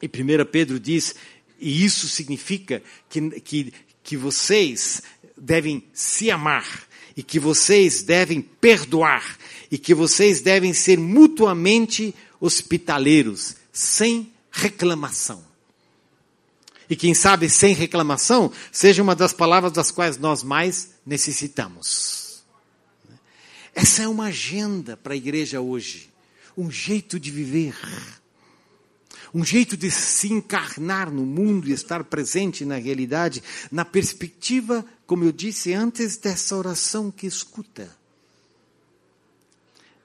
[0.00, 1.14] E 1 Pedro diz,
[1.58, 5.02] e isso significa que, que, que vocês
[5.36, 9.36] devem se amar, e que vocês devem perdoar,
[9.70, 15.44] e que vocês devem ser mutuamente hospitaleiros, sem reclamação.
[16.88, 22.19] E quem sabe sem reclamação seja uma das palavras das quais nós mais necessitamos.
[23.80, 26.10] Essa é uma agenda para a igreja hoje.
[26.54, 27.74] Um jeito de viver.
[29.32, 35.24] Um jeito de se encarnar no mundo e estar presente na realidade, na perspectiva, como
[35.24, 37.88] eu disse antes, dessa oração que escuta.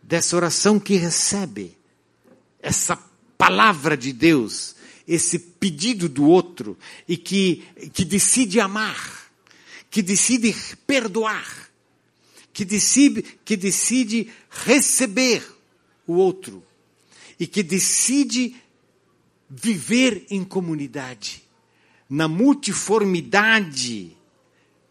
[0.02, 1.78] Dessa oração que recebe.
[2.62, 2.98] Essa
[3.38, 4.74] palavra de Deus,
[5.06, 7.62] esse pedido do outro e que,
[7.94, 9.30] que decide amar,
[9.92, 10.56] que decide
[10.88, 11.65] perdoar
[12.56, 15.46] que decide, que decide receber
[16.08, 16.64] o outro
[17.38, 18.56] e que decide
[19.50, 21.44] viver em comunidade,
[22.10, 24.16] na multiformidade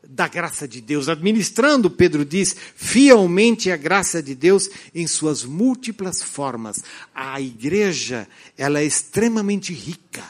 [0.07, 6.23] da graça de Deus, administrando, Pedro diz, fielmente a graça de Deus em suas múltiplas
[6.23, 6.85] formas.
[7.15, 10.23] A igreja, ela é extremamente rica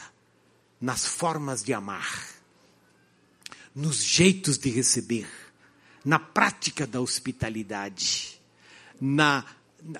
[0.79, 2.29] nas formas de amar,
[3.75, 5.27] nos jeitos de receber
[6.05, 8.39] na prática da hospitalidade,
[9.01, 9.43] na,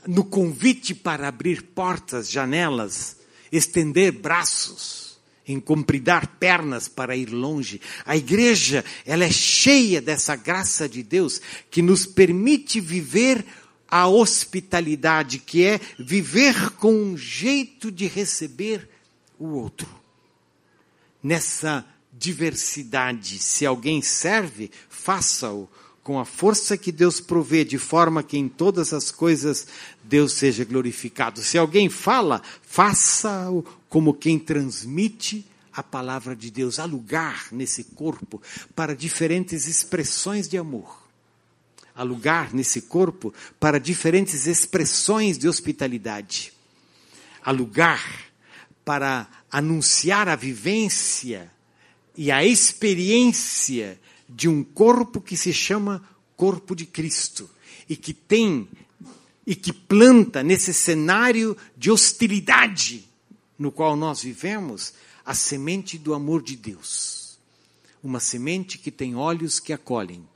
[0.07, 3.17] no convite para abrir portas, janelas,
[3.51, 7.81] estender braços, encompridar pernas para ir longe.
[8.05, 11.41] A igreja, ela é cheia dessa graça de Deus
[11.71, 13.43] que nos permite viver
[13.87, 18.87] a hospitalidade, que é viver com um jeito de receber
[19.39, 19.89] o outro.
[21.21, 25.69] Nessa diversidade, se alguém serve, faça-o
[26.05, 29.65] com a força que Deus provê, de forma que em todas as coisas
[30.03, 31.41] Deus seja glorificado.
[31.41, 35.43] Se alguém fala, faça-o como quem transmite
[35.73, 36.77] a palavra de Deus.
[36.77, 38.39] Há lugar nesse corpo
[38.75, 40.95] para diferentes expressões de amor.
[41.95, 46.53] Há lugar nesse corpo para diferentes expressões de hospitalidade.
[47.43, 48.29] Há lugar
[48.85, 51.51] para anunciar a vivência
[52.15, 56.03] e a experiência de um corpo que se chama
[56.35, 57.49] corpo de Cristo
[57.87, 58.67] e que tem
[59.47, 63.07] e que planta nesse cenário de hostilidade
[63.57, 67.37] no qual nós vivemos a semente do amor de Deus.
[68.03, 70.27] Uma semente que tem olhos que acolhem.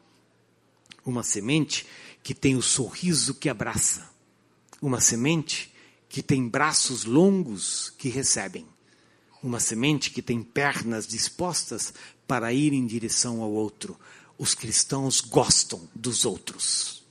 [1.05, 1.85] Uma semente
[2.23, 4.09] que tem o sorriso que abraça.
[4.81, 5.73] Uma semente
[6.07, 8.65] que tem braços longos que recebem.
[9.41, 11.93] Uma semente que tem pernas dispostas
[12.29, 13.99] para ir em direção ao outro.
[14.37, 17.03] Os cristãos gostam dos outros.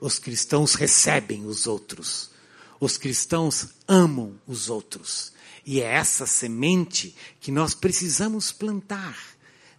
[0.00, 2.30] Os cristãos recebem os outros.
[2.80, 5.34] Os cristãos amam os outros.
[5.66, 9.18] E é essa semente que nós precisamos plantar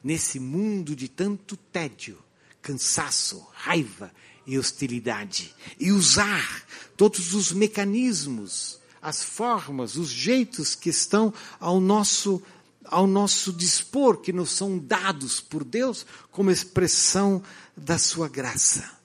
[0.03, 2.19] nesse mundo de tanto tédio,
[2.61, 4.11] cansaço, raiva
[4.45, 5.51] e hostilidade.
[5.79, 6.63] E usar
[6.95, 12.41] todos os mecanismos as formas, os jeitos que estão ao nosso
[12.85, 17.41] ao nosso dispor, que nos são dados por Deus como expressão
[17.75, 18.97] da sua graça.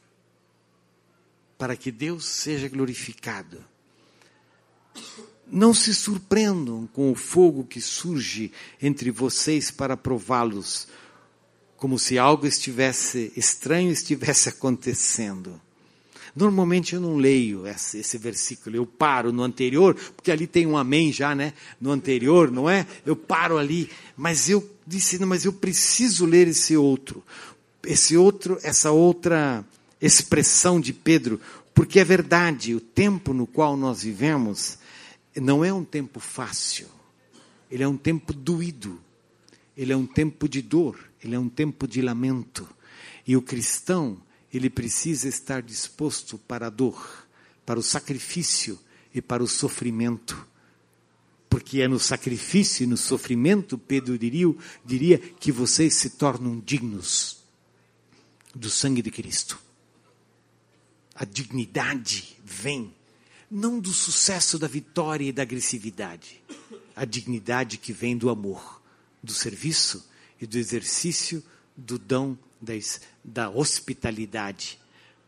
[1.57, 3.65] Para que Deus seja glorificado.
[5.51, 10.87] Não se surpreendam com o fogo que surge entre vocês para prová-los,
[11.77, 15.61] como se algo estivesse estranho estivesse acontecendo.
[16.39, 20.77] Normalmente eu não leio esse, esse, versículo, eu paro no anterior, porque ali tem um
[20.77, 21.53] amém já, né?
[21.81, 22.87] No anterior, não é?
[23.05, 27.25] Eu paro ali, mas eu disse, não, mas eu preciso ler esse outro,
[27.85, 29.65] esse outro, essa outra
[30.01, 31.41] expressão de Pedro,
[31.75, 34.79] porque é verdade, o tempo no qual nós vivemos
[35.35, 36.87] não é um tempo fácil,
[37.69, 39.01] ele é um tempo doído,
[39.77, 42.69] ele é um tempo de dor, ele é um tempo de lamento.
[43.27, 44.19] E o cristão,
[44.53, 47.27] ele precisa estar disposto para a dor,
[47.67, 48.79] para o sacrifício
[49.15, 50.47] e para o sofrimento.
[51.49, 57.39] Porque é no sacrifício e no sofrimento, Pedro diria, diria que vocês se tornam dignos
[58.55, 59.59] do sangue de Cristo.
[61.15, 62.95] A dignidade vem
[63.51, 66.43] não do sucesso da vitória e da agressividade,
[66.95, 68.83] a dignidade que vem do amor,
[69.23, 70.09] do serviço
[70.41, 71.43] e do exercício
[71.77, 72.73] do dom da,
[73.25, 74.79] da hospitalidade,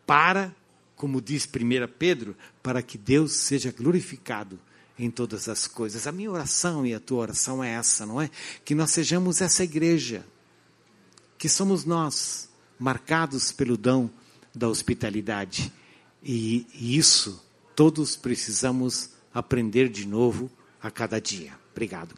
[0.07, 0.55] para,
[0.97, 4.59] como diz 1 Pedro, para que Deus seja glorificado
[4.99, 6.07] em todas as coisas.
[6.07, 8.31] A minha oração e a tua oração é essa, não é?
[8.65, 10.27] Que nós sejamos essa igreja,
[11.39, 14.11] que somos nós, marcados pelo dom
[14.55, 15.73] da hospitalidade.
[16.23, 17.43] E, e isso
[17.75, 20.51] todos precisamos aprender de novo
[20.83, 21.53] a cada dia.
[21.73, 22.15] Obrigado.